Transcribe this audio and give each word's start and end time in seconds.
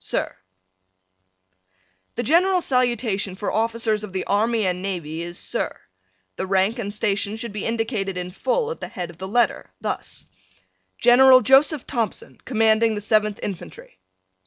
Sir: 0.03 0.35
The 2.15 2.23
general 2.23 2.59
salutation 2.61 3.35
for 3.35 3.51
Officers 3.51 4.03
of 4.03 4.13
the 4.13 4.23
Army 4.23 4.65
and 4.65 4.81
Navy 4.81 5.21
is 5.21 5.37
Sir. 5.37 5.77
The 6.37 6.47
rank 6.47 6.79
and 6.79 6.91
station 6.91 7.35
should 7.35 7.53
be 7.53 7.67
indicated 7.67 8.17
in 8.17 8.31
full 8.31 8.71
at 8.71 8.79
the 8.79 8.87
head 8.87 9.11
of 9.11 9.19
the 9.19 9.27
letter, 9.27 9.69
thus: 9.79 10.25
General 10.97 11.41
Joseph 11.41 11.85
Thompson, 11.85 12.39
Commanding 12.45 12.95
the 12.95 12.99
Seventh 12.99 13.39
Infantry. 13.43 13.99